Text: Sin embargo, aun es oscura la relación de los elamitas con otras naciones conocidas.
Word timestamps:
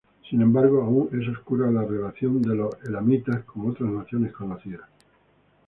Sin 0.27 0.41
embargo, 0.41 0.81
aun 0.81 1.09
es 1.21 1.29
oscura 1.29 1.69
la 1.69 1.85
relación 1.85 2.41
de 2.41 2.55
los 2.55 2.73
elamitas 2.83 3.43
con 3.43 3.69
otras 3.69 3.87
naciones 3.87 4.31
conocidas. 4.31 4.89